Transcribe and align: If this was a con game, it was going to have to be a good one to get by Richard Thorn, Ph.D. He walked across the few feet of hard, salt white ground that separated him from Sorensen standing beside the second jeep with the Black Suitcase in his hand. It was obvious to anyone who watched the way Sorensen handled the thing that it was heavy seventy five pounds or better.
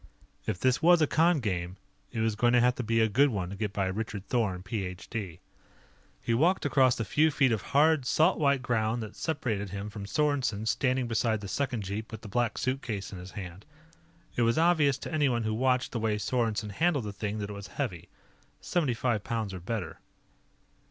If 0.47 0.59
this 0.59 0.81
was 0.81 0.99
a 1.03 1.05
con 1.05 1.41
game, 1.41 1.77
it 2.11 2.21
was 2.21 2.35
going 2.35 2.53
to 2.53 2.59
have 2.59 2.73
to 2.77 2.83
be 2.83 2.99
a 3.01 3.07
good 3.07 3.29
one 3.29 3.51
to 3.51 3.55
get 3.55 3.71
by 3.71 3.85
Richard 3.85 4.27
Thorn, 4.27 4.63
Ph.D. 4.63 5.39
He 6.19 6.33
walked 6.33 6.65
across 6.65 6.95
the 6.95 7.05
few 7.05 7.29
feet 7.29 7.51
of 7.51 7.61
hard, 7.61 8.07
salt 8.07 8.39
white 8.39 8.63
ground 8.63 9.03
that 9.03 9.15
separated 9.15 9.69
him 9.69 9.91
from 9.91 10.07
Sorensen 10.07 10.65
standing 10.67 11.07
beside 11.07 11.39
the 11.41 11.47
second 11.47 11.83
jeep 11.83 12.11
with 12.11 12.21
the 12.21 12.27
Black 12.27 12.57
Suitcase 12.57 13.11
in 13.13 13.19
his 13.19 13.33
hand. 13.37 13.63
It 14.35 14.41
was 14.41 14.57
obvious 14.57 14.97
to 14.97 15.13
anyone 15.13 15.43
who 15.43 15.53
watched 15.53 15.91
the 15.91 15.99
way 15.99 16.17
Sorensen 16.17 16.71
handled 16.71 17.05
the 17.05 17.13
thing 17.13 17.37
that 17.37 17.51
it 17.51 17.53
was 17.53 17.67
heavy 17.67 18.09
seventy 18.59 18.95
five 18.95 19.23
pounds 19.23 19.53
or 19.53 19.59
better. 19.59 19.99